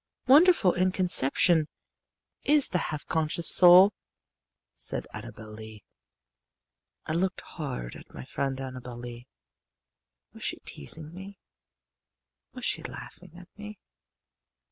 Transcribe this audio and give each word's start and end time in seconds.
"Wonderful 0.25 0.73
in 0.73 0.89
conception 0.91 1.67
is 2.43 2.69
the 2.69 2.79
half 2.89 3.05
conscious 3.05 3.47
soul," 3.47 3.93
said 4.73 5.05
Annabel 5.13 5.51
Lee. 5.51 5.83
I 7.05 7.13
looked 7.13 7.41
hard 7.41 7.95
at 7.95 8.11
my 8.11 8.23
friend 8.25 8.59
Annabel 8.59 8.97
Lee. 8.97 9.27
Was 10.33 10.41
she 10.43 10.57
teasing 10.65 11.13
me? 11.13 11.37
Was 12.51 12.65
she 12.65 12.81
laughing 12.81 13.37
at 13.37 13.49
me? 13.55 13.77